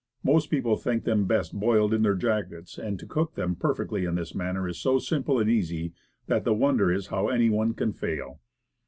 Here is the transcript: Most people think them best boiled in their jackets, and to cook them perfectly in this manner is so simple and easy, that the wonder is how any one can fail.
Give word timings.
Most 0.23 0.49
people 0.49 0.77
think 0.77 1.03
them 1.03 1.25
best 1.25 1.53
boiled 1.53 1.93
in 1.93 2.01
their 2.01 2.15
jackets, 2.15 2.79
and 2.79 2.97
to 2.97 3.05
cook 3.05 3.35
them 3.35 3.55
perfectly 3.55 4.03
in 4.05 4.15
this 4.15 4.33
manner 4.33 4.67
is 4.67 4.79
so 4.79 4.97
simple 4.97 5.37
and 5.37 5.47
easy, 5.47 5.93
that 6.25 6.43
the 6.43 6.55
wonder 6.55 6.91
is 6.91 7.07
how 7.13 7.27
any 7.27 7.51
one 7.51 7.75
can 7.75 7.93
fail. 7.93 8.39